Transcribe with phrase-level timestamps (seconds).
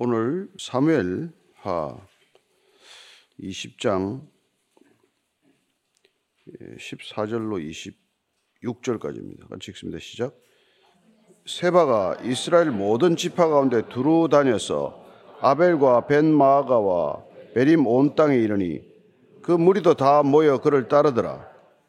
[0.00, 1.96] 오늘 사무엘 하
[3.40, 4.20] 20장
[6.78, 7.58] 14절로
[8.62, 9.48] 26절까지입니다.
[9.48, 9.98] 같이 읽습니다.
[9.98, 10.36] 시작.
[11.46, 15.04] 세바가 이스라엘 모든 지파 가운데 두루 다녀서
[15.40, 17.24] 아벨과 벤마아가와
[17.54, 18.80] 베림 온 땅에 이르니
[19.42, 21.44] 그 무리도 다 모여 그를 따르더라.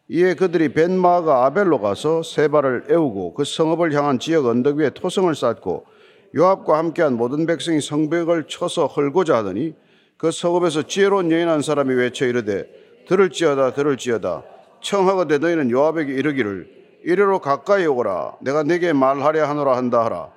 [0.07, 5.98] 이에 그들이 벤마아가 아벨로 가서 세바를 애우고 그 성읍을 향한 지역 언덕 위에 토성을 쌓고
[6.36, 9.73] 요압과 함께한 모든 백성이 성벽을 쳐서 헐고자 하더니
[10.18, 12.65] 그 성읍에서 지혜로운 여인 한 사람이 외쳐 이르되
[13.07, 14.43] 들을지어다 들을지어다.
[14.82, 16.68] 청하거대 너희는 요압에게 이르기를
[17.04, 18.33] 이리로 가까이 오거라.
[18.42, 20.29] 내가 내게 말하려 하노라 한다 하라.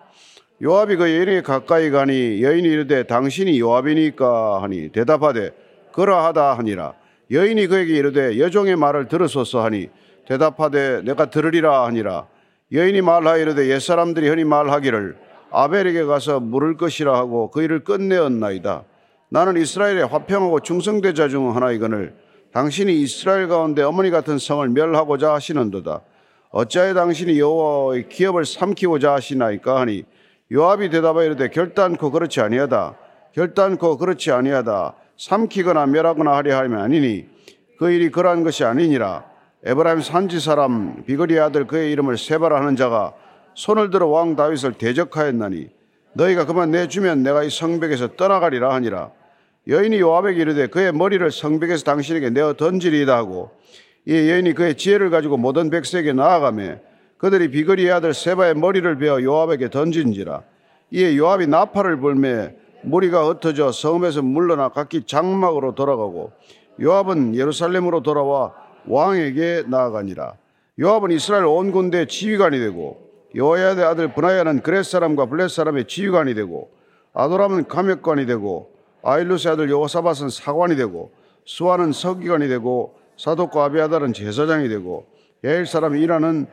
[0.62, 5.50] 요압이 그 여인에게 가까이 가니 여인이 이르되 당신이 요압이니까 하니 대답하되
[5.92, 6.94] 그러하다 하니라.
[7.30, 9.90] 여인이 그에게 이르되 여종의 말을 들으소서 하니
[10.26, 12.26] 대답하되 내가 들으리라 하니라.
[12.72, 15.16] 여인이 말하 이르되 옛사람들이 흔히 말하기를
[15.52, 18.84] 아벨에게 가서 물을 것이라 하고 그 일을 끝내었나이다.
[19.28, 22.14] 나는 이스라엘의 화평하고 충성대자 중 하나이거늘
[22.52, 26.02] 당신이 이스라엘 가운데 어머니 같은 성을 멸하고자 하시는도다.
[26.50, 30.04] 어찌하여 당신이 여호와의 기업을 삼키고자 하시나이까 하니
[30.52, 32.96] 요압이 대답하여 이르되 결단코 그렇지 아니하다.
[33.34, 34.94] 결단코 그렇지 아니하다.
[35.16, 37.26] 삼키거나 멸하거나 하려 하면 아니니
[37.78, 39.24] 그 일이 그러한 것이 아니니라.
[39.64, 43.14] 에브라임 산지 사람 비거리 아들 그의 이름을 세바라 하는 자가
[43.54, 45.68] 손을 들어 왕 다윗을 대적하였나니
[46.14, 49.10] 너희가 그만 내주면 내가 이 성벽에서 떠나가리라 하니라.
[49.68, 53.50] 여인이 요압에게 이르되 그의 머리를 성벽에서 당신에게 내어 던지리이다 하고
[54.06, 56.78] 이 여인이 그의 지혜를 가지고 모든 백성에게 나아가며
[57.18, 60.42] 그들이 비거리의 아들 세바의 머리를 베어 요압에게 던진지라.
[60.90, 66.32] 이에 요압이 나팔을 불매 무리가 흩어져 성읍에서 물러나 각기 장막으로 돌아가고
[66.80, 68.52] 요압은 예루살렘으로 돌아와
[68.86, 70.34] 왕에게 나아가니라.
[70.80, 76.70] 요압은 이스라엘 온 군대의 지휘관이 되고 여호야의 아들 브나야는 그렛 사람과 블렛 사람의 지휘관이 되고
[77.14, 81.12] 아도람은 감역관이 되고 아일루스의 아들 요사밧은 사관이 되고
[81.44, 85.06] 수아는 서기관이 되고 사독과 아비아달은 제사장이 되고
[85.44, 86.46] 야일 사람 이라는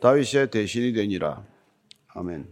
[0.00, 1.44] 다윗의 대신이 되니라.
[2.14, 2.46] 아멘.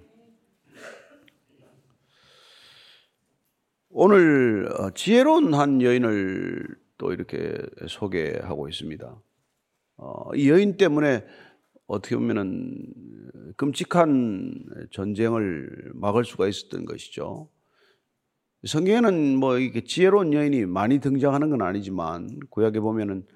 [3.91, 6.67] 오늘 어, 지혜로운 한 여인을
[6.99, 7.56] 또 이렇게
[7.87, 9.17] 소개하고 있습니다.
[9.99, 11.25] 어, 이 여인 때문에
[11.87, 12.93] 어떻게 보면은
[13.56, 17.50] 끔찍한 전쟁을 막을 수가 있었던 것이죠.
[18.67, 23.27] 성경에는 뭐 이렇게 지혜로운 여인이 많이 등장하는 건 아니지만 구약에 보면은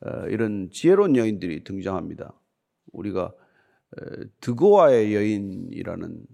[0.00, 2.38] 어, 이런 지혜로운 여인들이 등장합니다.
[2.92, 3.32] 우리가
[4.40, 6.26] 드고아의 여인이라는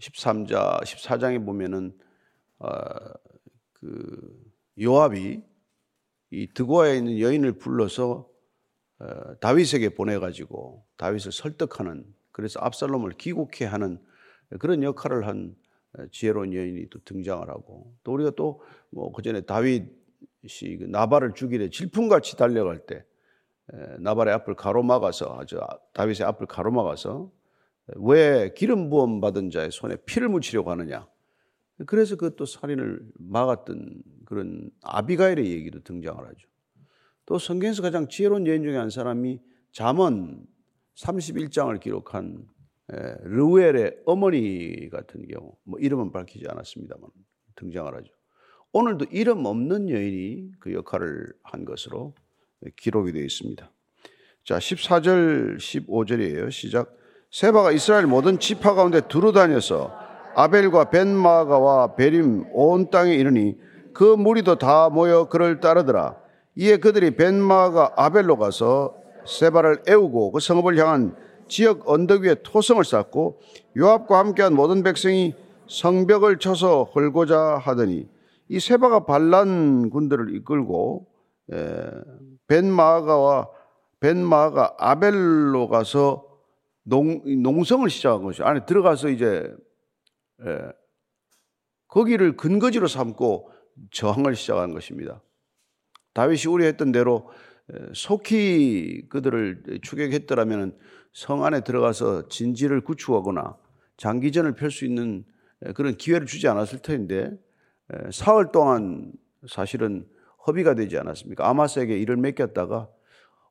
[0.00, 1.96] 13자 14장에 보면은
[2.58, 2.68] 어,
[3.72, 4.44] 그
[4.80, 5.40] 요압이
[6.30, 8.33] 이 드고아에 있는 여인을 불러서 어,
[9.40, 13.98] 다윗에게 보내가지고 다윗을 설득하는 그래서 압살롬을 귀국해 하는
[14.58, 15.54] 그런 역할을 한
[15.96, 18.60] 어, 지혜로운 여인이 또 등장을 하고 또 우리가 또
[18.90, 19.88] 뭐 그전에 다윗이
[20.78, 23.04] 그 나발을 죽이려 질풍같이 달려갈 때
[23.98, 25.60] 나발의 앞을 가로막아서 아주
[25.94, 27.32] 다윗의 앞을 가로막아서
[27.96, 31.08] 왜 기름 부음 받은 자의 손에 피를 묻히려고 하느냐
[31.86, 36.48] 그래서 그 또 살인을 막았던 그런 아비가일의 얘기도 등장을 하죠.
[37.26, 39.40] 또 성경에서 가장 지혜로운 여인 중에 한 사람이
[39.72, 40.46] 잠언
[40.96, 42.46] 31장을 기록한
[42.88, 47.10] 르우엘의 어머니 같은 경우 뭐 이름은 밝히지 않았습니다만
[47.56, 48.12] 등장을 하죠.
[48.72, 52.14] 오늘도 이름 없는 여인이 그 역할을 한 것으로
[52.76, 53.70] 기록이 되어 있습니다.
[54.44, 56.50] 자, 14절 15절이에요.
[56.50, 56.94] 시작.
[57.30, 59.92] 세바가 이스라엘 모든 지파 가운데 두루 다녀서
[60.34, 63.56] 아벨과 벤마가와 베림 온 땅에 이르니
[63.92, 66.23] 그 무리도 다 모여 그를 따르더라.
[66.56, 68.94] 이에 그들이 벤마가 아벨로 가서
[69.26, 71.16] 세바를 애우고 그 성읍을 향한
[71.48, 73.40] 지역 언덕 위에 토성을 쌓고
[73.76, 75.34] 요압과 함께한 모든 백성이
[75.68, 78.08] 성벽을 쳐서 헐고자 하더니
[78.48, 81.06] 이 세바가 반란 군들을 이끌고
[82.46, 83.48] 벤마가와
[84.00, 86.24] 벤마가 아벨로 가서
[86.82, 89.50] 농, 농성을 시작한 것이 안에 들어가서 이제
[91.88, 93.50] 거기를 근거지로 삼고
[93.90, 95.22] 저항을 시작한 것입니다.
[96.14, 97.30] 다윗이 우려했던 대로
[97.92, 100.76] 속히 그들을 추격했더라면
[101.12, 103.56] 성 안에 들어가서 진지를 구축하거나
[103.96, 105.24] 장기전을 펼 수 있는
[105.74, 107.32] 그런 기회를 주지 않았을 터인데
[108.10, 109.12] 사흘 동안
[109.48, 110.06] 사실은
[110.46, 111.48] 허비가 되지 않았습니까?
[111.48, 112.88] 아마사에게 일을 맡겼다가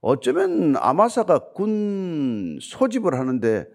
[0.01, 3.65] 어쩌면 아마사가 군 소집을 하는데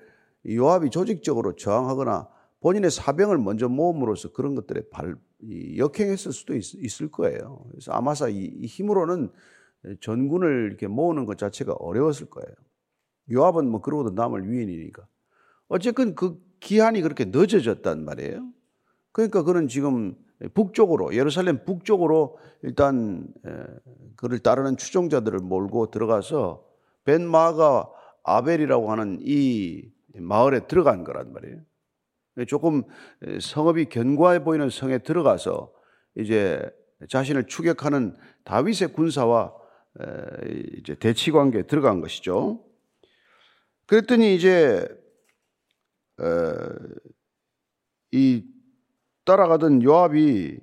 [0.48, 2.28] 요압이 조직적으로 저항하거나
[2.60, 5.16] 본인의 사병을 먼저 모음으로써 그런 것들에 발,
[5.76, 7.64] 역행했을 수도 있, 을 거예요.
[7.70, 9.30] 그래서 아마사 이, 힘으로는
[10.00, 12.54] 전군을 이렇게 모으는 것 자체가 어려웠을 거예요.
[13.30, 15.06] 요압은 뭐 그러고도 남을 위인이니까.
[15.68, 18.50] 어쨌든 그 기한이 그렇게 늦어졌단 말이에요.
[19.12, 20.16] 그러니까 그는 지금
[20.54, 23.26] 북쪽으로 예루살렘 북쪽으로 일단
[24.16, 26.64] 그를 따르는 추종자들을 몰고 들어가서
[27.04, 27.90] 벤마가
[28.24, 31.60] 아벨이라고 하는 이 마을에 들어간 거란 말이에요.
[32.46, 32.82] 조금
[33.40, 35.72] 성읍이 견고해 보이는 성에 들어가서
[36.16, 36.60] 이제
[37.08, 39.54] 자신을 추격하는 다윗의 군사와
[40.78, 42.64] 이제 대치 관계에 들어간 것이죠.
[43.86, 44.86] 그랬더니 이제
[48.12, 48.44] 이
[49.24, 50.60] 따라가던 요압이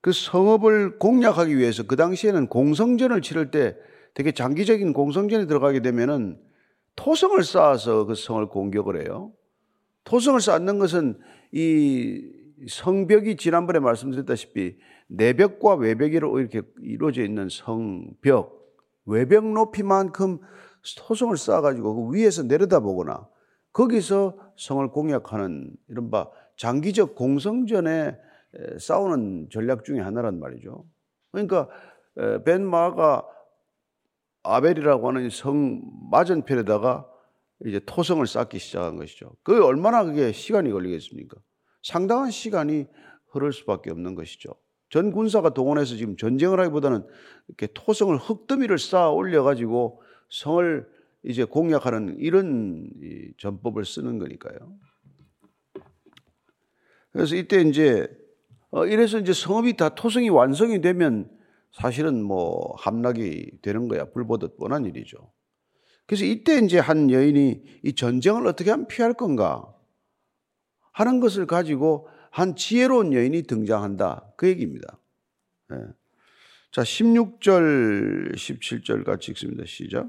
[0.00, 3.76] 그 성읍을 공략하기 위해서 그 당시에는 공성전을 치를 때
[4.14, 6.40] 되게 장기적인 공성전에 들어가게 되면은
[6.96, 9.32] 토성을 쌓아서 그 성을 공격을 해요.
[10.08, 11.18] 토성을 쌓는 것은
[11.52, 12.32] 이
[12.66, 14.78] 성벽이 지난번에 말씀드렸다시피
[15.08, 18.58] 내벽과 외벽으로 이렇게 이루어져 있는 성벽,
[19.04, 20.38] 외벽 높이만큼
[20.96, 23.28] 토성을 쌓아가지고 그 위에서 내려다보거나
[23.74, 28.16] 거기서 성을 공략하는 이른바 장기적 공성전에
[28.78, 30.86] 싸우는 전략 중의 하나란 말이죠.
[31.32, 31.68] 그러니까
[32.46, 33.26] 벤마가
[34.42, 37.06] 아벨이라고 하는 성 맞은편에다가
[37.66, 39.32] 이제 토성을 쌓기 시작한 것이죠.
[39.42, 41.36] 그 얼마나 그게 시간이 걸리겠습니까?
[41.82, 42.86] 상당한 시간이
[43.30, 44.54] 흐를 수밖에 없는 것이죠.
[44.90, 47.06] 전 군사가 동원해서 지금 전쟁을 하기보다는
[47.48, 50.00] 이렇게 토성을 흙더미를 쌓아 올려가지고
[50.30, 50.88] 성을
[51.24, 52.88] 이제 공략하는 이런
[53.38, 54.78] 전법을 쓰는 거니까요.
[57.12, 58.08] 그래서 이때 이제
[58.70, 61.30] 어, 이래서 이제 성읍이 다 토성이 완성이 되면
[61.72, 64.06] 사실은 뭐 함락이 되는 거야.
[64.06, 65.32] 불보듯 뻔한 일이죠.
[66.08, 69.62] 그래서 이때 이제 한 여인이 이 전쟁을 어떻게 하면 피할 건가
[70.92, 74.32] 하는 것을 가지고 한 지혜로운 여인이 등장한다.
[74.36, 74.98] 그 얘기입니다.
[75.68, 75.76] 네.
[76.72, 79.64] 자, 16절, 17절 같이 읽습니다.
[79.66, 80.08] 시작.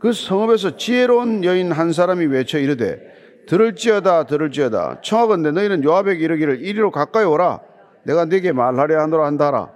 [0.00, 2.98] 그 성읍에서 지혜로운 여인 한 사람이 외쳐 이르되
[3.46, 7.60] 들을지어다 들을지어다 청하건대 너희는 요압에게 이르기를 이리로 가까이 오라
[8.04, 9.72] 내가 네게 말하려 하노라 한다라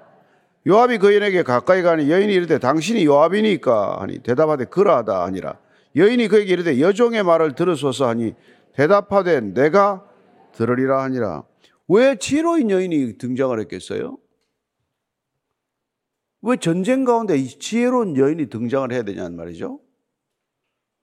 [0.67, 5.61] 요압이 그 여인에게 가까이 가니 여인이 이르되 당신이 요압이니까 하니 대답하되 그러하다 아니라
[5.95, 8.35] 여인이 그에게 이르되 여종의 말을 들으소서 하니
[8.75, 10.09] 대답하되 내가
[10.53, 11.45] 들으리라 하니라
[11.89, 14.19] 왜 지혜로운 여인이 등장을 했겠어요?
[16.43, 19.81] 왜 전쟁 가운데 지혜로운 여인이 등장을 해야 되냐는 말이죠.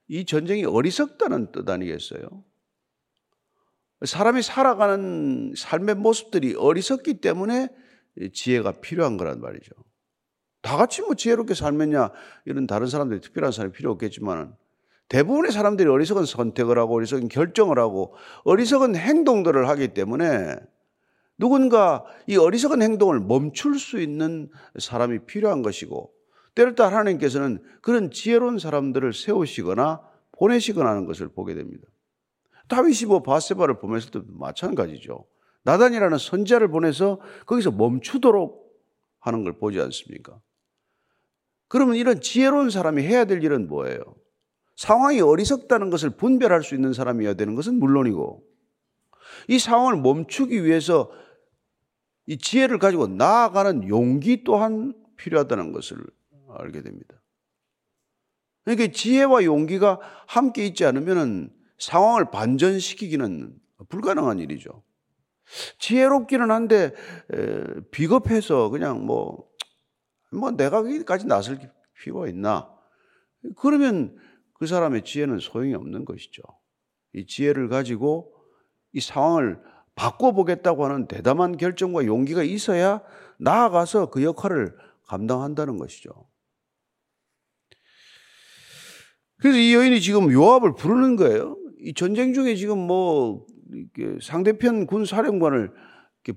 [0.08, 2.44] 이 전쟁이 어리석다는 뜻 아니겠어요?
[4.04, 7.68] 사람이 살아가는 삶의 모습들이 어리석기 때문에
[8.32, 9.72] 지혜가 필요한 거란 말이죠.
[10.62, 12.10] 다 같이 뭐 지혜롭게 살면야
[12.46, 14.56] 이런 다른 사람들이 특별한 사람이 필요 없겠지만
[15.08, 18.14] 대부분의 사람들이 어리석은 선택을 하고 어리석은 결정을 하고
[18.44, 20.56] 어리석은 행동들을 하기 때문에
[21.36, 26.12] 누군가 이 어리석은 행동을 멈출 수 있는 사람이 필요한 것이고
[26.54, 30.00] 때를 따라 하나님께서는 그런 지혜로운 사람들을 세우시거나
[30.32, 31.86] 보내시거나 하는 것을 보게 됩니다.
[32.68, 33.76] 다윗이 뭐 바세바를
[34.12, 35.26] 때도 마찬가지죠.
[35.64, 38.64] 나단이라는 선자를 보내서 거기서 멈추도록
[39.20, 40.40] 하는 걸 보지 않습니까?
[41.68, 43.98] 그러면 이런 지혜로운 사람이 해야 될 일은 뭐예요?
[44.76, 48.44] 상황이 어리석다는 것을 분별할 수 있는 사람이어야 되는 것은 물론이고,
[49.48, 51.10] 이 상황을 멈추기 위해서
[52.26, 55.98] 이 지혜를 가지고 나아가는 용기 또한 필요하다는 것을
[56.48, 57.20] 알게 됩니다.
[58.64, 63.54] 그러니까 지혜와 용기가 함께 있지 않으면 상황을 반전시키기는
[63.88, 64.82] 불가능한 일이죠.
[65.78, 66.92] 지혜롭기는 한데
[67.90, 69.48] 비겁해서 그냥 뭐,
[70.32, 71.58] 뭐 내가 거기까지 나설
[72.00, 72.70] 필요가 있나?
[73.56, 74.16] 그러면
[74.54, 76.42] 그 사람의 지혜는 소용이 없는 것이죠.
[77.12, 78.34] 이 지혜를 가지고
[78.92, 79.60] 이 상황을
[79.94, 83.02] 바꿔보겠다고 하는 대담한 결정과 용기가 있어야
[83.38, 86.10] 나아가서 그 역할을 감당한다는 것이죠.
[89.38, 91.56] 그래서 이 여인이 지금 요압을 부르는 거예요.
[91.80, 93.46] 이 전쟁 중에 지금 뭐
[94.20, 95.72] 상대편 군 사령관을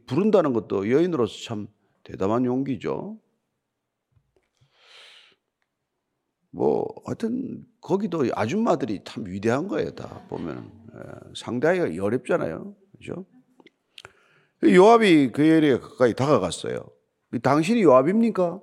[0.05, 1.67] 부른다는 것도 여인으로서 참
[2.03, 3.19] 대담한 용기죠.
[6.51, 9.91] 뭐 하여튼 거기도 아줌마들이 참 위대한 거예요.
[9.91, 12.75] 다 보면 예, 상대하기가 어렵잖아요.
[12.97, 13.25] 그죠?
[14.63, 16.89] 요압이 그 여인에게 가까이 다가갔어요.
[17.43, 18.59] 당신이 요압입니까?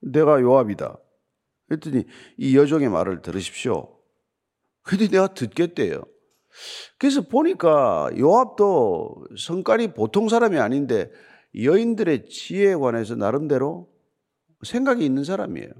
[0.00, 0.98] 내가 요압이다.
[1.68, 2.04] 그랬더니
[2.36, 3.98] 이 여종의 말을 들으십시오.
[4.82, 6.02] 그랬더니 내가 듣겠대요.
[6.98, 11.10] 그래서 보니까 요압도 성깔이 보통 사람이 아닌데
[11.60, 13.90] 여인들의 지혜에 관해서 나름대로
[14.62, 15.70] 생각이 있는 사람이에요.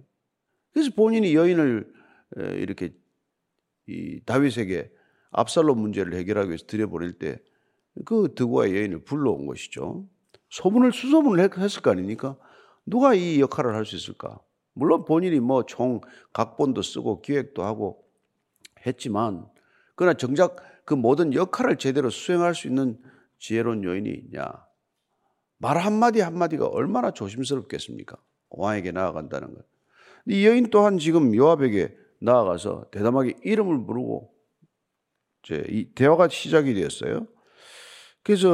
[0.73, 1.93] 그래서 본인이 여인을
[2.57, 2.95] 이렇게
[3.87, 4.91] 이 다윗에게
[5.31, 7.39] 압살롬 문제를 해결하기 위해서 들여보낼 때
[8.05, 10.07] 그 드고와 여인을 불러온 것이죠.
[10.49, 12.37] 소문을 수소문을 했을 거 아닙니까?
[12.87, 14.41] 누가 이 역할을 할 수 있을까?
[14.73, 16.01] 물론 본인이 뭐 총
[16.33, 18.03] 각본도 쓰고 기획도 하고
[18.87, 19.47] 했지만
[20.03, 22.99] 그러나 정작 그 모든 역할을 제대로 수행할 수 있는
[23.39, 24.43] 지혜로운 여인이 있냐?
[25.59, 28.17] 말 한마디 한마디가 얼마나 조심스럽겠습니까?
[28.51, 29.65] 왕에게 나아간다는 것.
[30.27, 34.35] 이 여인 또한 지금 요압에게 나아가서 대담하게 이름을 부르고
[35.45, 37.29] 이제 이 대화가 시작이 되었어요.
[38.25, 38.49] 그래서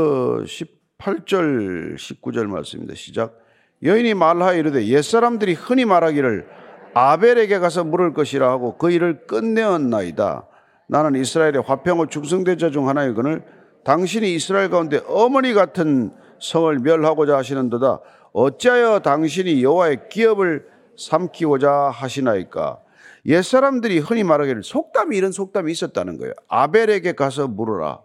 [0.45, 2.95] 18절, 19절 말씀입니다.
[2.95, 3.39] 시작.
[3.83, 6.47] 여인이 말하여 이르되 옛사람들이 흔히 말하기를
[6.93, 10.48] 아벨에게 가서 물을 것이라 하고 그 일을 끝내었나이다.
[10.89, 13.45] 나는 이스라엘의 화평호 중성대자 중 하나이거늘
[13.85, 18.01] 당신이 이스라엘 가운데 어머니 같은 성을 멸하고자 하시는도다.
[18.33, 20.67] 어찌하여 당신이 여호와의 기업을
[20.97, 22.81] 삼키고자 하시나이까?
[23.27, 26.33] 옛 사람들이 흔히 말하기를 속담이 이런 속담이 있었다는 거예요.
[26.49, 28.01] 아벨에게 가서 물어라.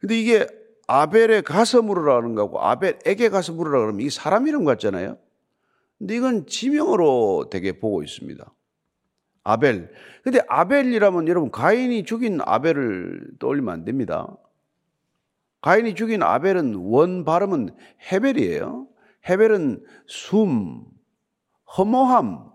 [0.00, 0.46] 근데 이게
[0.86, 5.18] 아벨에 가서 물으라는 거고 아벨에게 가서 물으라 그러면 이 사람 이름 같잖아요.
[5.98, 8.44] 근데 이건 지명으로 되게 보고 있습니다.
[9.48, 9.90] 아벨.
[10.22, 14.36] 근데 아벨이라면 여러분 가인이 죽인 아벨을 떠올리면 안 됩니다.
[15.62, 17.70] 가인이 죽인 아벨은 원 발음은
[18.12, 18.86] 헤벨이에요.
[19.28, 20.84] 헤벨은 숨,
[21.76, 22.50] 허무함,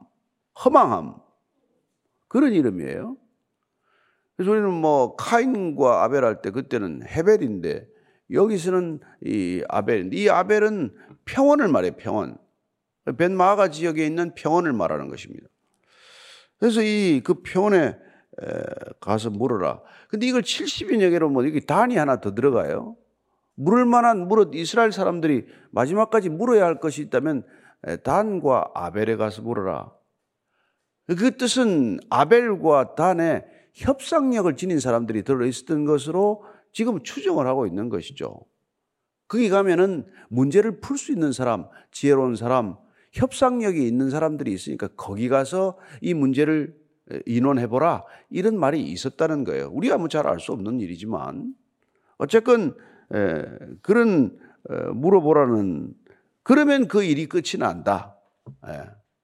[0.64, 1.16] 허망함
[2.28, 3.18] 그런 이름이에요.
[4.36, 7.88] 그래서 우리는 뭐 카인과 아벨 할 때 그때는 헤벨인데
[8.32, 10.96] 여기서는 이 아벨, 이 아벨은
[11.26, 12.38] 평원을 말해요, 평원.
[13.18, 15.48] 벤마가 지역에 있는 평원을 말하는 것입니다.
[16.64, 17.98] 그래서 이그 평원에
[19.02, 19.82] 가서 물어라.
[20.08, 22.96] 근데 이걸 70인여 개로 뭐 이게 단이 하나 더 들어가요.
[23.56, 27.44] 물을 만한 물어 이스라엘 사람들이 마지막까지 물어야 할 것이 있다면
[28.06, 29.92] 단과 아벨에 가서 물어라.
[31.08, 33.44] 그 뜻은 아벨과 단에
[33.74, 38.40] 협상력을 지닌 사람들이 들어 있었던 것으로 지금 추정을 하고 있는 것이죠.
[39.28, 42.78] 거기 가면은 문제를 풀 수 있는 사람, 지혜로운 사람,
[43.14, 46.76] 협상력이 있는 사람들이 있으니까 거기 가서 이 문제를
[47.26, 48.04] 인원해보라.
[48.30, 49.70] 이런 말이 있었다는 거예요.
[49.72, 51.54] 우리가 뭐 잘 알 수 없는 일이지만.
[52.18, 52.76] 어쨌건,
[53.82, 54.38] 그런,
[54.94, 55.94] 물어보라는,
[56.44, 58.18] 그러면 그 일이 끝이 난다.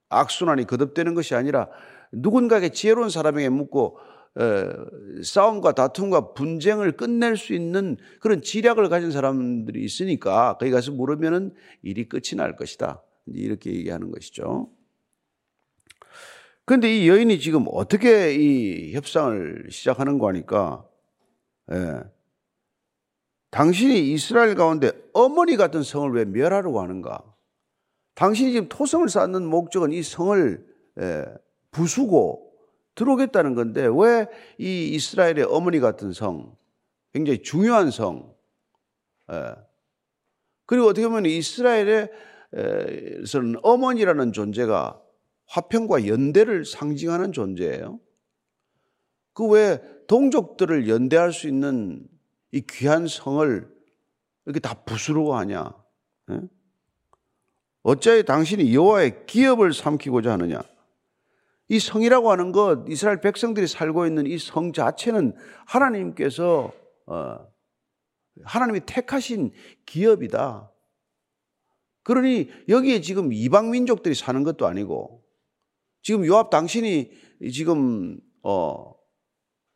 [0.09, 1.69] 악순환이 거듭되는 것이 아니라
[2.11, 3.97] 누군가에게 지혜로운 사람에게 묻고
[5.23, 12.07] 싸움과 다툼과 분쟁을 끝낼 수 있는 그런 지략을 가진 사람들이 있으니까 거기 가서 물으면은 일이
[12.07, 13.01] 끝이 날 것이다.
[13.35, 14.69] 이렇게 얘기하는 것이죠.
[16.65, 20.87] 그런데 이 여인이 지금 어떻게 이 협상을 시작하는 거니까,
[21.71, 22.01] 예.
[23.51, 27.23] 당신이 이스라엘 가운데 어머니 같은 성을 왜 멸하려고 하는가?
[28.13, 30.67] 당신이 지금 토성을 쌓는 목적은 이 성을
[30.99, 31.25] 예,
[31.71, 32.51] 부수고
[32.95, 34.27] 들어오겠다는 건데 왜
[34.59, 36.55] 이 이스라엘의 어머니 같은 성,
[37.13, 38.35] 굉장히 중요한 성,
[39.31, 39.55] 예.
[40.65, 42.11] 그리고 어떻게 보면 이스라엘
[42.53, 45.01] 에서는 어머니라는 존재가
[45.47, 47.99] 화평과 연대를 상징하는 존재예요.
[49.33, 52.07] 그왜 동족들을 연대할 수 있는
[52.51, 53.67] 이 귀한 성을
[54.45, 55.73] 이렇게 다 부수려고 하냐?
[56.31, 56.41] 예?
[57.83, 60.61] 어찌하여 당신이 여호와의 기업을 삼키고자 하느냐?
[61.69, 65.35] 이 성이라고 하는 것, 이스라엘 백성들이 살고 있는 이 성 자체는
[65.67, 66.71] 하나님께서
[67.05, 67.37] 어,
[68.43, 69.51] 하나님이 택하신
[69.85, 70.71] 기업이다.
[72.03, 75.23] 그러니 여기에 지금 이방 민족들이 사는 것도 아니고
[76.01, 77.11] 지금 요압 당신이
[77.51, 78.93] 지금 어,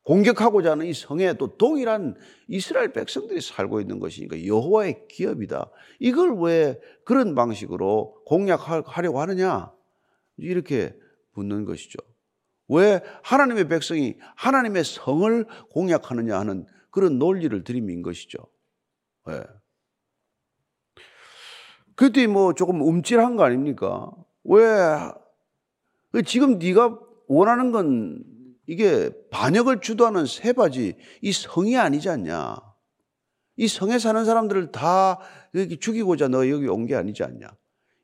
[0.04, 2.16] 공격하고자 하는 이 성에 또 동일한
[2.48, 5.72] 이스라엘 백성들이 살고 있는 것이니까 여호와의 기업이다.
[6.00, 9.72] 이걸 왜 그런 방식으로 공략하려고 하느냐?
[10.38, 10.94] 이렇게
[11.34, 12.00] 붙는 것이죠.
[12.68, 18.40] 왜 하나님의 백성이 하나님의 성을 공약하느냐 하는 그런 논리를 들이민 것이죠.
[19.26, 19.44] 왜?
[21.96, 24.12] 그때 뭐 조금 움찔한 거 아닙니까?
[24.44, 24.62] 왜
[26.26, 28.24] 지금 네가 원하는 건
[28.68, 32.56] 이게 반역을 주도하는 세바지 이 성이 아니지 않냐?
[33.58, 35.20] 이 성에 사는 사람들을 다
[35.54, 37.48] 여기 죽이고자 너 여기 온 게 아니지 않냐?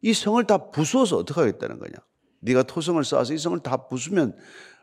[0.02, 1.94] 이 성을 다 부수어서 어떻게 하겠다는 거냐?
[2.42, 4.36] 네가 토성을 쌓아서 이 성을 다 부수면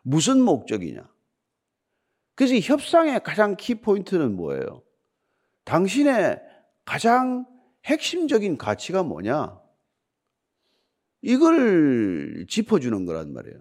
[0.02, 1.08] 무슨 목적이냐?
[2.34, 4.82] 그래서 이 협상의 가장 키 포인트는 뭐예요?
[5.64, 6.38] 당신의
[6.84, 7.46] 가장
[7.86, 9.60] 핵심적인 가치가 뭐냐?
[11.22, 13.58] 이걸 짚어주는 거란 말이에요.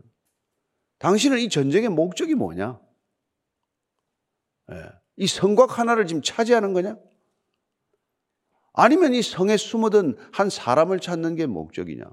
[1.00, 2.80] 당신은 이 전쟁의 목적이 뭐냐?
[4.72, 4.76] 예.
[5.18, 6.98] 이 성곽 하나를 지금 차지하는 거냐?
[8.74, 12.04] 아니면 이 성에 숨어든 한 사람을 찾는 게 목적이냐?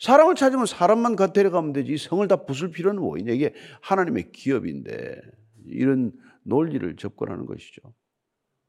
[0.00, 3.32] 사람을 찾으면 사람만 데려가면 되지 성을 다 부술 필요는 뭐 있냐.
[3.32, 5.20] 이게 하나님의 기업인데
[5.66, 7.82] 이런 논리를 접근하는 것이죠.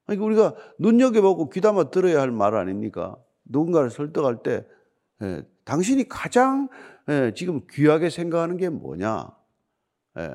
[0.05, 3.17] 아니, 우리가 눈여겨보고 귀담아 들어야 할 말 아닙니까?
[3.45, 4.65] 누군가를 설득할 때
[5.21, 6.67] 예, 당신이 가장
[7.09, 9.29] 예, 지금 귀하게 생각하는 게 뭐냐?
[10.19, 10.29] 예.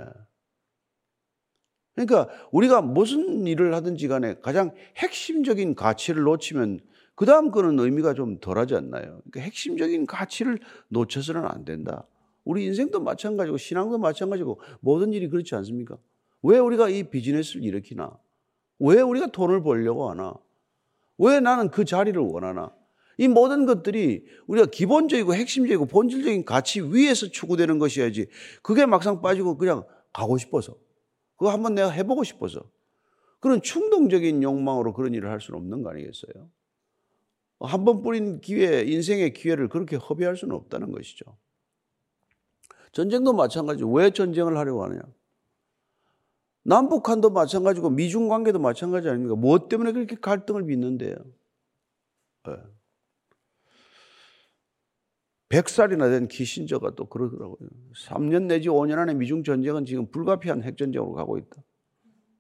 [1.95, 6.81] 그러니까 우리가 무슨 일을 하든지 간에 가장 핵심적인 가치를 놓치면
[7.17, 9.21] 그 다음 거는 의미가 좀 덜하지 않나요?
[9.31, 12.07] 그러니까 핵심적인 가치를 놓쳐서는 안 된다.
[12.45, 15.99] 우리 인생도 마찬가지고 신앙도 마찬가지고 모든 일이 그렇지 않습니까?
[16.43, 18.17] 왜 우리가 이 비즈니스를 일으키나?
[18.79, 20.35] 왜 우리가 돈을 벌려고 하나?
[21.19, 22.73] 왜 나는 그 자리를 원하나?
[23.17, 28.29] 이 모든 것들이 우리가 기본적이고 핵심적이고 본질적인 가치 위에서 추구되는 것이어야지
[28.63, 30.77] 그게 막상 빠지고 그냥 가고 싶어서
[31.37, 32.61] 그거 한번 내가 해보고 싶어서
[33.41, 36.49] 그런 충동적인 욕망으로 그런 일을 할 수는 없는 거 아니겠어요?
[37.61, 41.25] 한번 뿌린 기회, 인생의 기회를 그렇게 허비할 수는 없다는 것이죠.
[42.93, 43.91] 전쟁도 마찬가지죠.
[43.91, 45.01] 왜 전쟁을 하려고 하느냐?
[46.69, 49.35] 남북한도 마찬가지고 미중 관계도 마찬가지 아닙니까?
[49.35, 51.17] 무엇 때문에 그렇게 갈등을 빚는데요?
[52.45, 52.53] 네.
[55.49, 57.71] 100살이나 된 키신저가 또 그러더라고요.
[58.09, 61.65] 3년 내지 5년 안에 미중 전쟁은 지금 불가피한 핵전쟁으로 가고 있다.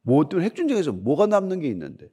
[0.03, 2.11] 뭐 때문에 핵전쟁에서 뭐가 남는 게 있는데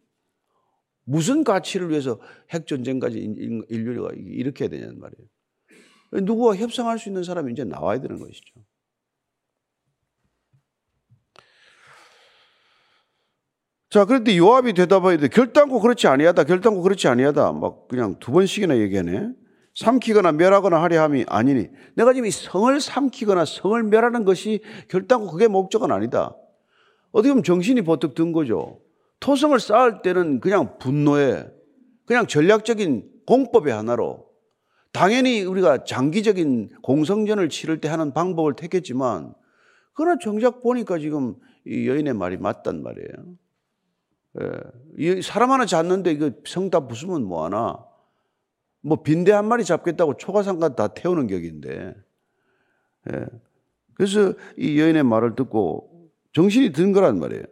[1.03, 3.19] 무슨 가치를 위해서 핵전쟁까지
[3.67, 6.23] 인류가 해야 되냐는 말이에요.
[6.23, 8.63] 누구와 협상할 수 있는 사람이 이제 나와야 되는 것이죠.
[13.95, 16.43] 자, 그런데 요압이 대답하여 결단코 그렇지 아니하다.
[16.43, 17.53] 결단코 그렇지 아니하다.
[17.53, 19.29] 막 그냥 두 번씩이나 얘기하네.
[19.73, 24.59] 삼키거나 멸하거나 하려 함이 아니니 내가 지금 이 성을 삼키거나 성을 멸하는 것이
[24.89, 26.35] 결단코 그게 목적은 아니다.
[27.13, 28.81] 어떻게 보면 정신이 버뜩 든 거죠.
[29.21, 31.45] 토성을 쌓을 때는 그냥 분노에
[32.05, 34.25] 그냥 전략적인 공법의 하나로
[34.91, 39.33] 당연히 우리가 장기적인 공성전을 치를 때 하는 방법을 택했지만
[39.93, 41.35] 그러나 정작 보니까 지금
[41.65, 43.44] 이 여인의 말이 맞단 말이에요.
[44.99, 45.21] 예.
[45.21, 47.85] 사람 하나 잡는데 이거 성다 부수면 뭐하나?
[48.81, 51.95] 뭐 빈대 한 마리 잡겠다고 초가상가 다 태우는 격인데.
[53.11, 53.25] 예.
[53.95, 57.43] 그래서 이 여인의 말을 듣고 정신이 든 거란 말이에요.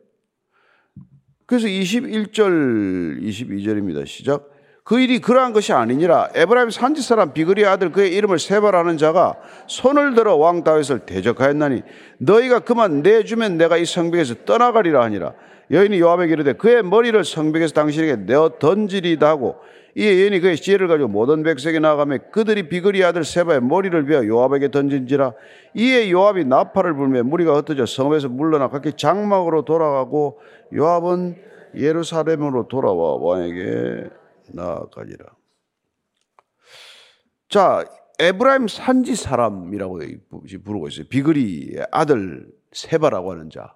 [1.46, 4.06] 그래서 21절, 22절입니다.
[4.06, 4.53] 시작.
[4.84, 6.30] 그 일이 그러한 것이 아니니라.
[6.36, 11.84] 에브라임 산지 사람 비그리 아들 그의 이름을 세발하는 자가 손을 들어 왕 다윗을 대적하였나니
[12.18, 15.34] 너희가 그만 내주면 내가 이 성벽에서 떠나가리라 하니라.
[15.72, 19.56] 여인이 요압에게 이르되 그의 머리를 성벽에서 당신에게 내어 던지리다 하고
[19.96, 24.72] 이에 여인이 그의 지혜를 가지고 모든 백성에 나가며 그들이 비그리 아들 세바의 머리를 베어 요압에게
[24.72, 25.32] 던진지라
[25.76, 30.40] 이에 요압이 나팔을 불며 무리가 흩어져 성읍에서 물러나 각기 장막으로 돌아가고
[30.74, 31.36] 요압은
[31.76, 34.10] 예루살렘으로 돌아와 왕에게
[34.54, 35.26] 나아가니라.
[37.50, 37.86] 자,
[38.20, 40.00] 에브라임 산지 사람이라고
[40.64, 41.08] 부르고 있어요.
[41.08, 43.76] 비그리의 아들 세바라고 하는 자.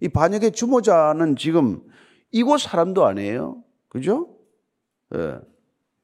[0.00, 1.82] 이 반역의 주모자는 지금
[2.30, 3.62] 이곳 사람도 아니에요.
[3.88, 4.36] 그죠?
[5.14, 5.40] 예.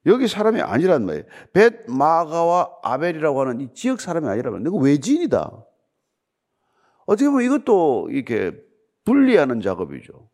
[0.05, 1.25] 여기 사람이 아니란 말이에요.
[1.53, 5.65] 벳 마가와 아벨이라고 하는 이 지역 사람이 아니라면 이거 외지인이다.
[7.05, 8.57] 어떻게 보면 이것도 이렇게
[9.05, 10.29] 분리하는 작업이죠.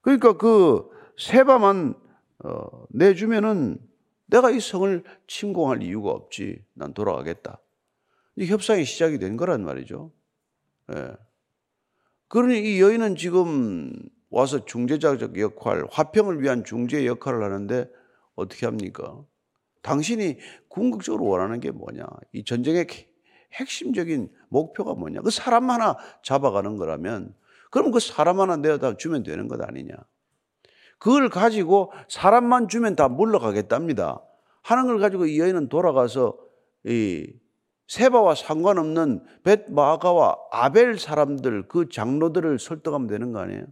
[0.00, 1.94] 그러니까 그 세바만
[2.40, 3.78] 어, 내주면은
[4.26, 6.64] 내가 이 성을 침공할 이유가 없지.
[6.74, 7.60] 난 돌아가겠다.
[8.38, 10.10] 협상이 시작이 된 거란 말이죠.
[10.92, 11.12] 예.
[12.28, 13.92] 그러니 이 여인은 지금
[14.30, 17.88] 와서 중재자적 역할, 화평을 위한 중재 역할을 하는데
[18.34, 19.24] 어떻게 합니까?
[19.82, 22.04] 당신이 궁극적으로 원하는 게 뭐냐?
[22.32, 22.86] 이 전쟁의
[23.52, 25.20] 핵심적인 목표가 뭐냐?
[25.20, 27.34] 그 사람 하나 잡아가는 거라면
[27.70, 29.94] 그럼 그 사람 하나 내다 주면 되는 것 아니냐?
[30.98, 34.22] 그걸 가지고 사람만 주면 다 물러가겠답니다.
[34.62, 36.36] 하는 걸 가지고 이 여인은 돌아가서
[36.84, 37.32] 이
[37.86, 43.64] 세바와 상관없는 벳 마가와 아벨 사람들 그 장로들을 설득하면 되는 거 아니에요?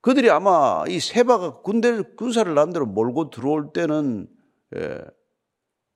[0.00, 4.28] 그들이 아마 이 세바가 군대 군사를 남대로 몰고 들어올 때는
[4.76, 4.98] 예,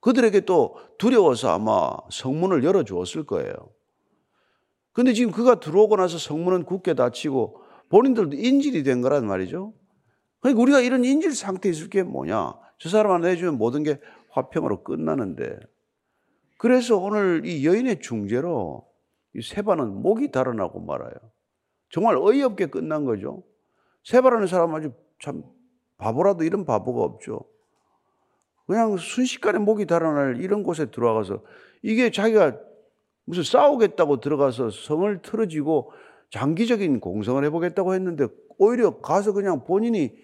[0.01, 3.55] 그들에게 또 두려워서 아마 성문을 열어 주었을 거예요.
[4.93, 9.73] 근데 지금 그가 들어오고 나서 성문은 굳게 닫히고 본인들도 인질이 된 거란 말이죠.
[10.41, 12.55] 그러니까 우리가 이런 인질 상태에 있을 게 뭐냐?
[12.79, 15.59] 저 사람 하나 해주면 모든 게 화평으로 끝나는데
[16.59, 18.87] 그래서 오늘 이 여인의 중재로
[19.35, 21.13] 이 세바는 목이 달아나고 말아요.
[21.91, 23.43] 정말 어이없게 끝난 거죠.
[24.05, 25.43] 세바라는 사람 아주 참
[25.99, 27.45] 바보라도 이런 바보가 없죠.
[28.67, 31.43] 그냥 순식간에 목이 달아날 이런 곳에 들어가서
[31.83, 32.59] 이게 자기가
[33.25, 35.93] 무슨 싸우겠다고 들어가서 성을 틀어지고
[36.35, 38.27] 장기적인 공성을 해보겠다고 했는데
[38.59, 40.17] 오히려 가서 그냥 본인이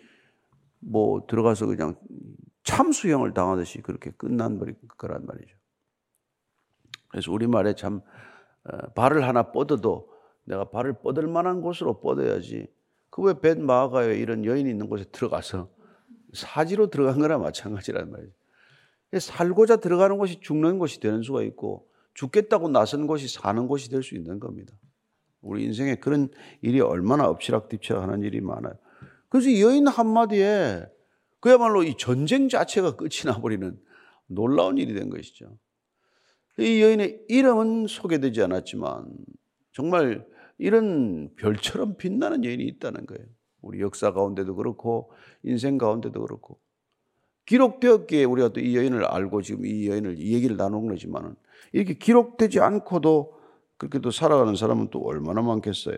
[0.80, 1.94] 뭐 들어가서 그냥
[2.64, 4.58] 참수형을 당하듯이 그렇게 끝난
[4.98, 5.56] 거란 말이죠.
[7.10, 8.00] 그래서 우리말에 참
[8.64, 10.10] 어, 발을 하나 뻗어도
[10.46, 12.66] 내가 발을 뻗을 만한 곳으로 뻗어야지
[13.10, 15.70] 그 왜 벳마가에 이런 여인이 있는 곳에 들어가서
[16.32, 18.32] 사지로 들어간 거나 마찬가지란 말이죠.
[19.20, 24.16] 살고자 들어가는 곳이 죽는 곳이 되는 수가 있고 죽겠다고 나선 곳이 사는 곳이 될 수
[24.16, 24.74] 있는 겁니다.
[25.40, 26.28] 우리 인생에 그런
[26.62, 28.74] 일이 얼마나 엎치락뒤치락 하는 일이 많아요.
[29.28, 30.84] 그래서 이 여인 한마디에
[31.40, 33.78] 그야말로 이 전쟁 자체가 끝이 나버리는
[34.26, 35.56] 놀라운 일이 된 것이죠.
[36.58, 39.06] 이 여인의 이름은 소개되지 않았지만
[39.72, 40.26] 정말
[40.58, 43.24] 이런 별처럼 빛나는 여인이 있다는 거예요.
[43.62, 46.60] 우리 역사 가운데도 그렇고 인생 가운데도 그렇고
[47.46, 51.34] 기록되었기에 우리가 또 이 여인을 알고 지금 이 여인을 이 얘기를 나누는 거지만은
[51.72, 53.39] 이렇게 기록되지 않고도
[53.80, 55.96] 그렇게 또 살아가는 사람은 또 얼마나 많겠어요.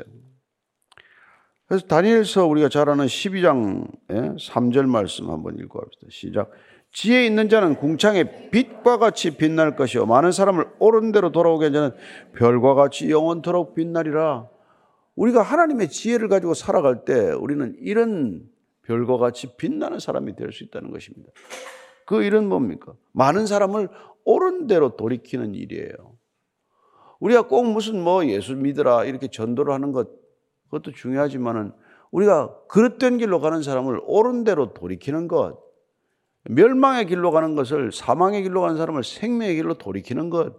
[1.66, 6.06] 그래서 다니엘서 우리가 잘 아는 12장 3절 말씀 한번 읽어봅시다.
[6.08, 6.52] 시작.
[6.92, 11.90] 지혜 있는 자는 궁창의 빛과 같이 빛날 것이요 많은 사람을 옳은 대로 돌아오게 하는
[12.36, 14.48] 별과 같이 영원토록 빛나리라.
[15.16, 18.48] 우리가 하나님의 지혜를 가지고 살아갈 때 우리는 이런
[18.82, 21.32] 별과 같이 빛나는 사람이 될 수 있다는 것입니다.
[22.06, 22.94] 그 일은 뭡니까?
[23.10, 23.88] 많은 사람을
[24.24, 26.11] 옳은 대로 돌이키는 일이에요.
[27.22, 30.08] 우리가 꼭 무슨 뭐 예수 믿으라 이렇게 전도를 하는 것
[30.64, 31.72] 그것도 중요하지만은
[32.10, 35.58] 우리가 그릇된 길로 가는 사람을 옳은 대로 돌이키는 것,
[36.44, 40.54] 멸망의 길로 가는 것을 사망의 길로 가는 사람을 생명의 길로 돌이키는 것,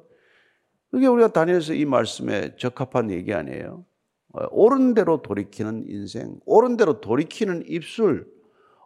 [0.89, 3.85] 그게 우리가 다니엘서 이 말씀에 적합한 얘기 아니에요.
[4.33, 8.31] 어, 옳은 대로 돌이키는 인생, 옳은 대로 돌이키는 입술,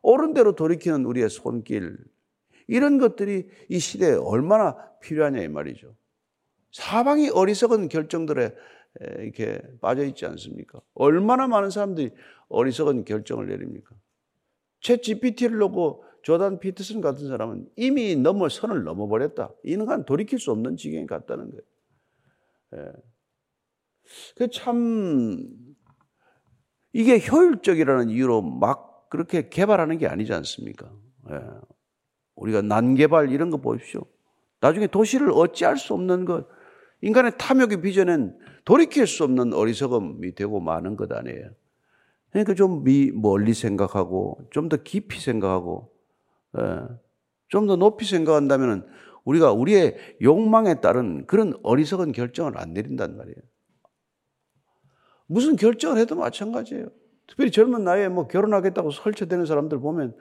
[0.01, 1.97] 옳은 대로 돌이키는 우리의 손길,
[2.67, 5.93] 이런 것들이 이 시대에 얼마나 필요하냐 이 말이죠.
[6.77, 8.53] 사방이 어리석은 결정들에
[9.19, 10.79] 이렇게 빠져 있지 않습니까?
[10.93, 12.11] 얼마나 많은 사람들이
[12.49, 13.95] 어리석은 결정을 내립니까?
[14.81, 19.53] 채 GPT를 놓고 조단 피트슨 같은 사람은 이미 넘어 선을 넘어버렸다.
[19.63, 21.63] 이는 돌이킬 수 없는 지경에 갔다는 거예요.
[22.75, 22.91] 예.
[24.35, 25.47] 그참
[26.93, 30.91] 이게 효율적이라는 이유로 막 그렇게 개발하는 게 아니지 않습니까?
[31.31, 31.39] 예.
[32.35, 34.01] 우리가 난개발 이런 거 보십시오.
[34.59, 36.47] 나중에 도시를 어찌할 수 없는 것,
[37.01, 41.51] 인간의 탐욕의 비전은 돌이킬 수 없는 어리석음이 되고 마는 것 아니에요.
[42.31, 42.83] 그러니까 좀
[43.15, 45.91] 멀리 생각하고 좀 더 깊이 생각하고
[46.57, 46.81] 예.
[47.49, 48.87] 좀더 높이 생각한다면
[49.23, 53.37] 우리가 우리의 욕망에 따른 그런 어리석은 결정을 안 내린단 말이에요.
[55.27, 56.87] 무슨 결정을 해도 마찬가지예요.
[57.27, 60.15] 특별히 젊은 나이에 뭐 결혼하겠다고 설치되는 사람들 보면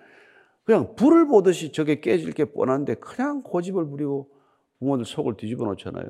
[0.64, 4.28] 그냥 불을 보듯이 저게 깨질 게 뻔한데 그냥 고집을 부리고
[4.80, 6.08] 부모들 속을 뒤집어 놓잖아요.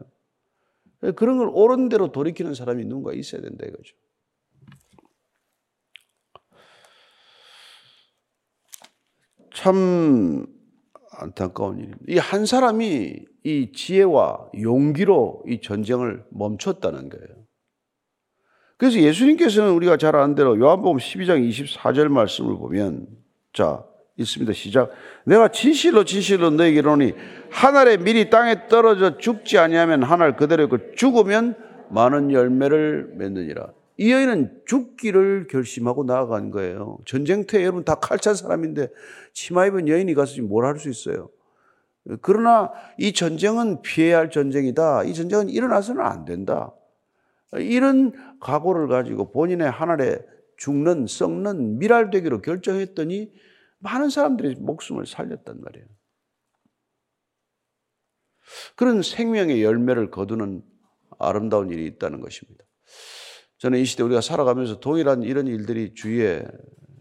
[1.16, 3.94] 그런 걸 옳은 대로 돌이키는 사람이 누군가 있어야 된다 이거죠.
[9.54, 10.46] 참
[11.18, 12.04] 안타까운 일입니다.
[12.08, 17.46] 이 한 사람이 이 지혜와 용기로 이 전쟁을 멈췄다는 거예요.
[18.76, 23.06] 그래서 예수님께서는 우리가 잘 아는 대로 요한복음 12장 24절 말씀을 보면
[23.54, 23.84] 자
[24.18, 24.52] 있습니다.
[24.54, 24.90] 시작.
[25.24, 26.82] 내가 진실로 진실로 너에게
[27.50, 31.54] 한 알의 밀이 땅에 떨어져 죽지 아니하면 한알 그대로 있고 죽으면
[31.90, 33.68] 많은 열매를 맺느니라.
[33.98, 36.98] 이 여인은 죽기를 결심하고 나아간 거예요.
[37.06, 38.88] 전쟁터에 여러분 다 칼찬 사람인데
[39.32, 41.30] 치마 입은 여인이 가서 뭘할 수 있어요.
[42.20, 45.04] 그러나 이 전쟁은 피해야 할 전쟁이다.
[45.04, 46.72] 이 전쟁은 일어나서는 안 된다.
[47.54, 50.18] 이런 각오를 가지고 본인의 하늘에
[50.56, 53.30] 죽는, 썩는 미랄되기로 결정했더니
[53.78, 55.86] 많은 사람들이 목숨을 살렸단 말이에요.
[58.76, 60.62] 그런 생명의 열매를 거두는
[61.18, 62.64] 아름다운 일이 있다는 것입니다.
[63.58, 66.44] 저는 이 시대 우리가 살아가면서 동일한 이런 일들이 주위에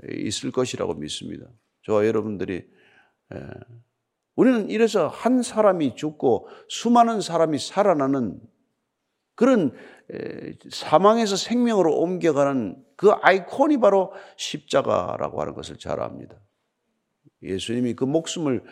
[0.09, 1.45] 있을 것이라고 믿습니다.
[1.83, 2.67] 저와 여러분들이
[4.35, 8.39] 우리는 이래서 한 사람이 죽고 수많은 사람이 살아나는
[9.35, 9.73] 그런
[10.69, 16.39] 사망에서 생명으로 옮겨가는 그 아이콘이 바로 십자가라고 하는 것을 잘 압니다.
[17.45, 18.63] 예수님이 그 목숨을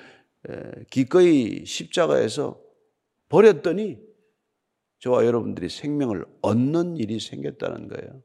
[0.89, 2.59] 기꺼이 십자가에서
[3.29, 3.99] 버렸더니
[4.99, 8.21] 저와 여러분들이 생명을 얻는 일이 생겼다는 거예요.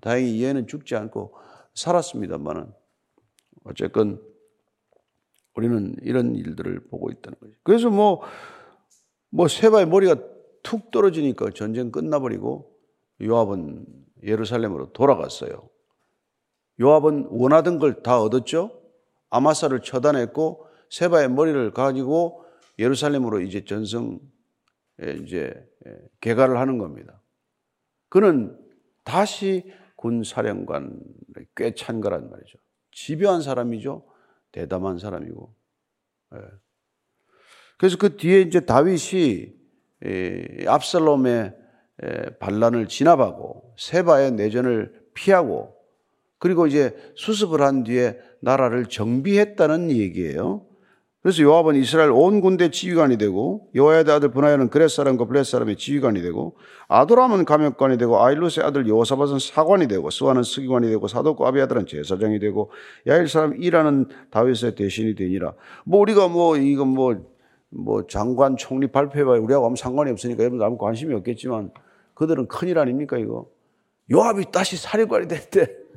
[0.00, 1.34] 다행히 얘는 죽지 않고
[1.74, 2.72] 살았습니다만은
[3.64, 4.22] 어쨌건
[5.54, 7.52] 우리는 이런 일들을 보고 있다는 거죠.
[7.62, 8.22] 그래서 뭐,
[9.30, 10.16] 뭐 세바의 머리가
[10.62, 12.76] 툭 떨어지니까 전쟁 끝나버리고
[13.22, 13.86] 요압은
[14.22, 15.68] 예루살렘으로 돌아갔어요.
[16.80, 18.77] 요압은 원하던 걸 다 얻었죠?
[19.30, 22.44] 아마사를 처단했고 세바의 머리를 가지고
[22.78, 24.20] 예루살렘으로 이제 전성
[25.22, 25.52] 이제
[26.20, 27.20] 개가를 하는 겁니다.
[28.08, 28.58] 그는
[29.04, 31.00] 다시 군 사령관
[31.56, 32.58] 꽤찬 거란 말이죠.
[32.92, 34.06] 집요한 사람이죠.
[34.52, 35.54] 대담한 사람이고.
[37.76, 39.54] 그래서 그 뒤에 이제 다윗이
[40.66, 41.56] 압살롬의
[42.38, 45.76] 반란을 진압하고 세바의 내전을 피하고
[46.38, 50.68] 그리고 이제 수습을 한 뒤에 나라를 정비했다는 얘기예요.
[51.20, 56.22] 그래서 요압은 이스라엘 온 군대 지휘관이 되고 여호야의 아들 분하야는 그렛 사람과 블렛 사람의 지휘관이
[56.22, 62.38] 되고 아도람은 감역관이 되고 아일루스의 아들 여호사밧은 사관이 되고 스와는 스기관이 되고 사독과 아비아들은 제사장이
[62.38, 62.70] 되고
[63.08, 65.54] 야일 사람 이라는 다윗의 대신이 되니라.
[65.84, 67.16] 뭐 우리가 뭐 이건 뭐뭐
[67.70, 71.72] 뭐 장관 총리 발표해봐야 우리하고 아무 상관이 없으니까 여러분 아무 관심이 없겠지만
[72.14, 73.48] 그들은 큰일 아닙니까 이거?
[74.10, 75.87] 요압이 다시 사령관이 됐대.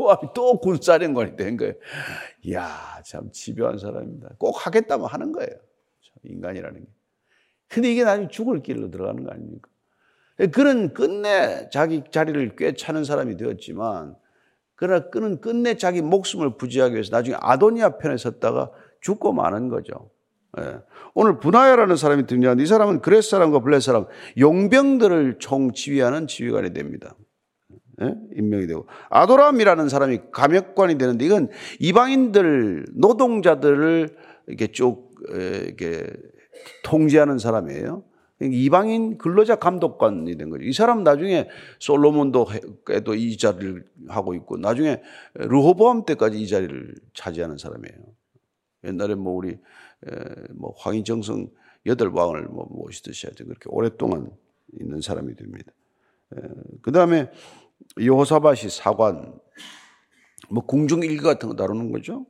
[0.00, 1.74] 요압이 또 군사령관이 된 거예요.
[2.42, 2.68] 이야,
[3.04, 4.30] 참 집요한 사람입니다.
[4.38, 5.50] 꼭 하겠다면 하는 거예요.
[6.22, 6.86] 인간이라는 게.
[7.68, 9.68] 근데 이게 나중에 죽을 길로 들어가는 거 아닙니까?
[10.52, 14.14] 그런 끝내 자기 자리를 꿰차는 사람이 되었지만,
[14.76, 20.10] 그러나 그는 끝내 자기 목숨을 부지하기 위해서 나중에 아도니아 편에 섰다가 죽고 마는 거죠.
[20.58, 20.78] 예.
[21.14, 24.06] 오늘 분하야라는 사람이 등장하는데 이 사람은 그렛 사람과 블렛 사람,
[24.38, 27.16] 용병들을 총 지휘하는 지휘관이 됩니다.
[28.00, 28.14] 예?
[28.36, 31.48] 임명이 되고 아도람이라는 사람이 감역관이 되는데 이건
[31.80, 36.06] 이방인들 노동자들을 이렇게 쭉 이렇게
[36.84, 38.04] 통제하는 사람이에요.
[38.40, 40.62] 이방인 근로자 감독관이 된 거죠.
[40.62, 41.48] 이 사람 나중에
[41.80, 42.46] 솔로몬도
[42.90, 45.02] 에도 이 자리를 하고 있고 나중에
[45.34, 47.96] 르호보암 때까지 이 자리를 차지하는 사람이에요.
[48.84, 49.58] 옛날에 뭐 우리
[50.54, 51.48] 뭐 황희정성
[51.86, 54.30] 여덟 왕을 뭐 모시듯이 하여튼 그렇게 오랫동안
[54.78, 55.72] 있는 사람이 됩니다.
[56.82, 57.30] 그 다음에
[58.00, 59.38] 여호사밭이 사관,
[60.50, 62.26] 뭐 궁중 일기 같은 거 다루는 거죠.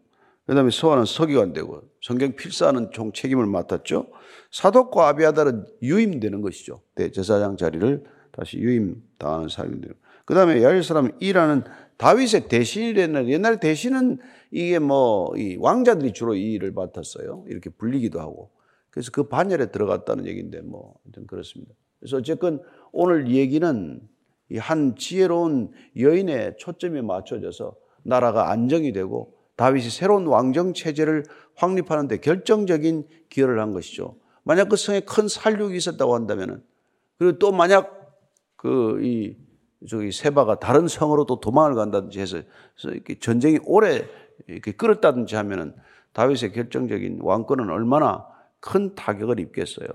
[0.46, 4.06] 그 다음에 서한은 서기관 되고 성경 필사하는 총 책임을 맡았죠.
[4.50, 6.80] 사독과 아비아달은 유임되는 것이죠.
[6.94, 9.94] 대제사장 자리를 다시 유임당하는 사람이 되고.
[10.24, 11.64] 그 다음에 야일 사람 이라는
[11.98, 14.18] 다윗의 대신이 됐는데 옛날에 대신은
[14.50, 17.44] 이게 뭐 이 왕자들이 주로 이 일을 맡았어요.
[17.48, 18.50] 이렇게 불리기도 하고.
[18.90, 20.94] 그래서 그 반열에 들어갔다는 얘기인데 뭐
[21.26, 21.74] 그렇습니다.
[21.98, 24.17] 그래서 어쨌건 오늘 얘기는 이
[24.56, 31.24] 한 지혜로운 여인의 초점이 맞춰져서 나라가 안정이 되고 다윗이 새로운 왕정 체제를
[31.56, 34.16] 확립하는 데 결정적인 기여를 한 것이죠.
[34.44, 36.62] 만약 그 성에 큰 살육이 있었다고 한다면은
[37.18, 37.98] 그리고 또 만약
[38.56, 39.36] 그 이
[39.86, 42.42] 저기 세바가 다른 성으로 또 도망을 간다든지 해서
[42.84, 44.04] 이렇게 전쟁이 오래
[44.48, 45.74] 이렇게 끌었다든지 하면은
[46.12, 48.26] 다윗의 결정적인 왕권은 얼마나
[48.60, 49.86] 큰 타격을 입겠어요.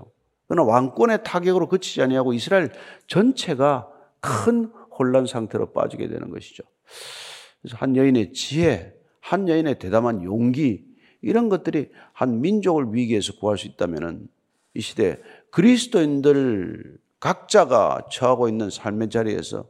[0.48, 2.70] 그러나 왕권의 타격으로 그치지 아니하고 이스라엘
[3.08, 3.88] 전체가
[4.44, 6.62] 큰 혼란 상태로 빠지게 되는 것이죠.
[7.60, 10.84] 그래서 한 여인의 지혜, 한 여인의 대담한 용기,
[11.22, 14.28] 이런 것들이 한 민족을 위기에서 구할 수 있다면
[14.74, 15.18] 이 시대
[15.50, 19.66] 그리스도인들 각자가 처하고 있는 삶의 자리에서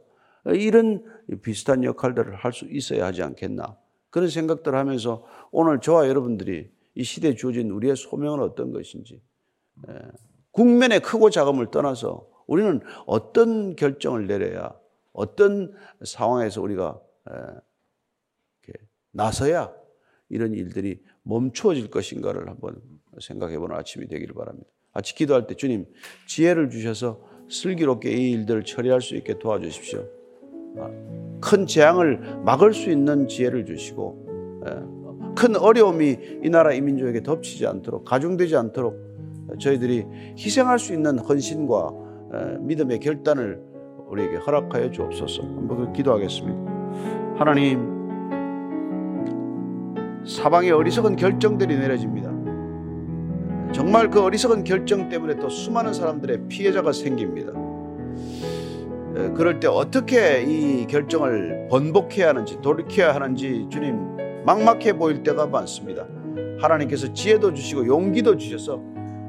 [0.47, 1.03] 이런
[1.41, 3.77] 비슷한 역할들을 할 수 있어야 하지 않겠나.
[4.09, 9.21] 그런 생각들을 하면서 오늘 저와 여러분들이 이 시대에 주어진 우리의 소명은 어떤 것인지,
[9.89, 9.93] 예,
[10.51, 14.73] 국면의 크고 작음을 떠나서 우리는 어떤 결정을 내려야
[15.13, 16.99] 어떤 상황에서 우리가
[19.11, 19.73] 나서야
[20.29, 22.81] 이런 일들이 멈추어질 것인가를 한번
[23.19, 24.69] 생각해 보는 아침이 되기를 바랍니다.
[24.91, 25.85] 아침 기도할 때 주님
[26.27, 30.05] 지혜를 주셔서 슬기롭게 이 일들을 처리할 수 있게 도와주십시오.
[30.77, 34.25] 아, 큰 재앙을 막을 수 있는 지혜를 주시고
[35.35, 40.05] 큰 어려움이 이 나라 이 민족에게 덮치지 않도록 가중되지 않도록 저희들이
[40.37, 42.04] 희생할 수 있는 헌신과
[42.59, 43.61] 믿음의 결단을
[44.07, 45.43] 우리에게 허락하여 주옵소서.
[45.43, 47.35] 한번 기도하겠습니다.
[47.37, 47.95] 하나님,
[50.25, 52.31] 사방에 어리석은 결정들이 내려집니다.
[53.73, 57.51] 정말 그 어리석은 결정 때문에 또 수많은 사람들의 피해자가 생깁니다.
[59.33, 66.05] 그럴 때 어떻게 이 결정을 번복해야 하는지 돌이켜야 하는지 주님 막막해 보일 때가 많습니다.
[66.59, 68.81] 하나님께서 지혜도 주시고 용기도 주셔서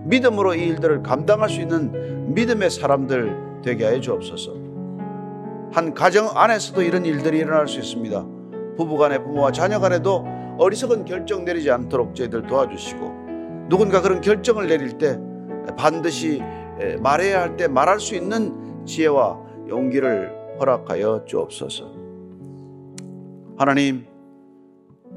[0.05, 4.53] 믿음으로 이 일들을 감당할 수 있는 믿음의 사람들 되게 하여 주옵소서.
[5.73, 8.27] 한 가정 안에서도 이런 일들이 일어날 수 있습니다.
[8.77, 10.25] 부부 간에 부모와 자녀 간에도
[10.59, 15.19] 어리석은 결정 내리지 않도록 저희들 도와주시고 누군가 그런 결정을 내릴 때
[15.77, 16.41] 반드시
[17.01, 21.93] 말해야 할 때 말할 수 있는 지혜와 용기를 허락하여 주옵소서.
[23.59, 24.07] 하나님,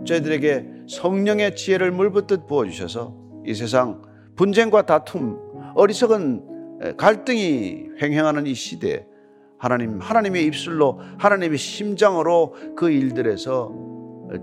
[0.05, 3.13] 저희들에게 성령의 지혜를 물붓듯 부어주셔서
[3.45, 4.01] 이 세상
[4.35, 5.37] 분쟁과 다툼,
[5.75, 6.48] 어리석은
[6.97, 9.05] 갈등이 횡행하는 이 시대에
[9.57, 13.73] 하나님, 하나님의 입술로 하나님의 심장으로 그 일들에서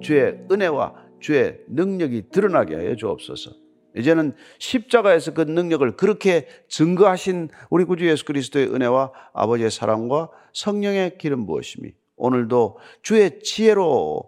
[0.03, 3.53] 주의 은혜와 주의 능력이 드러나게 하여 주옵소서.
[3.96, 11.46] 이제는 십자가에서 그 능력을 그렇게 증거하신 우리 구주 예수 그리스도의 은혜와 아버지의 사랑과 성령의 기름
[11.46, 14.22] 부으심이 오늘도 주의 지혜로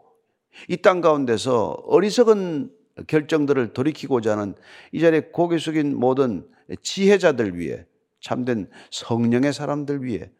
[0.68, 2.70] 이 땅 가운데서 어리석은
[3.06, 4.54] 결정들을 돌이키고자 하는
[4.92, 6.48] 이 자리에 고개 숙인 모든
[6.82, 7.84] 지혜자들 위해
[8.20, 10.30] 참된 성령의 사람들 위해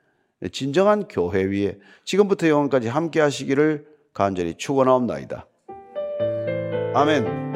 [0.53, 5.47] 진정한 교회 위에 지금부터 영원까지 함께 하시기를 간절히 축원하옵나이다.
[6.95, 7.48] 아멘.